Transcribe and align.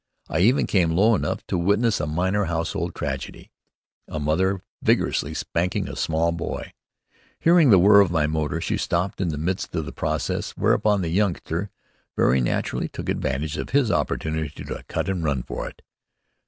I 0.29 0.39
even 0.39 0.65
came 0.65 0.89
low 0.89 1.13
enough 1.13 1.45
to 1.45 1.59
witness 1.59 1.99
a 1.99 2.07
minor 2.07 2.45
household 2.45 2.95
tragedy 2.95 3.51
a 4.07 4.19
mother 4.19 4.63
vigorously 4.81 5.35
spanking 5.35 5.87
a 5.87 5.95
small 5.95 6.31
boy. 6.31 6.73
Hearing 7.39 7.69
the 7.69 7.77
whir 7.77 7.99
of 7.99 8.09
my 8.09 8.25
motor, 8.25 8.59
she 8.61 8.77
stopped 8.77 9.21
in 9.21 9.29
the 9.29 9.37
midst 9.37 9.75
of 9.75 9.85
the 9.85 9.91
process, 9.91 10.57
whereupon 10.57 11.03
the 11.03 11.09
youngster 11.09 11.69
very 12.17 12.41
naturally 12.41 12.87
took 12.87 13.09
advantage 13.09 13.57
of 13.57 13.69
his 13.69 13.91
opportunity 13.91 14.49
to 14.63 14.83
cut 14.87 15.07
and 15.07 15.23
run 15.23 15.43
for 15.43 15.67
it. 15.69 15.83